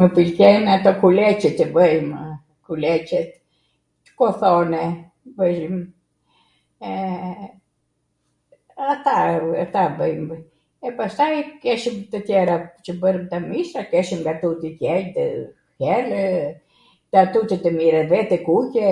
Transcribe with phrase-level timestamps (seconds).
[0.00, 2.20] Mw pwlqejnw ato kuleCe qw bwjmw,
[2.68, 3.30] kuleCet,
[4.20, 4.80] kothorne
[5.40, 5.76] bwjwm,
[6.90, 7.50] eee,
[9.64, 10.32] ata bwjmw,
[10.90, 16.40] e pastaj keshwm tw tjerat qw bwjmw, nga mishrat, keshem nga tuti gjell,
[17.12, 18.86] nga tuti tw mira, ve tw kuqe...